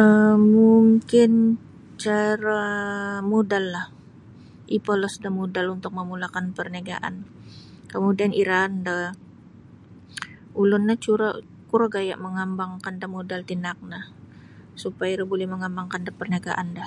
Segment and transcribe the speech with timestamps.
[0.00, 1.30] um mungkin
[2.04, 2.64] cara
[3.32, 3.86] mudahlah
[4.76, 7.14] epolos da mudal untuk memulakan perniagaan
[7.92, 8.96] kemudian iraan da
[10.60, 11.30] ulun ni curo
[11.70, 14.00] kuro gaya mangambangkan modal tinaak no
[14.82, 16.86] supaya iro buli mangambangkan da perniagaan da